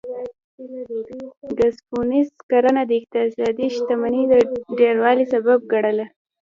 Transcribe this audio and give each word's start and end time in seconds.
ګزنفون 1.59 2.09
کرنه 2.49 2.81
د 2.85 2.91
اقتصادي 2.99 3.67
شتمنۍ 3.75 4.23
د 4.27 4.33
ډیروالي 4.79 5.25
سبب 5.33 5.59
ګڼله 5.71 6.05